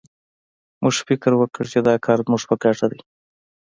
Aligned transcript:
موږ 0.81 0.95
فکر 1.07 1.31
وکړ 1.37 1.63
چې 1.71 1.79
دا 1.87 1.93
کار 2.05 2.17
زموږ 2.25 2.41
په 2.49 2.55
ګټه 2.63 2.85
دی 2.91 2.99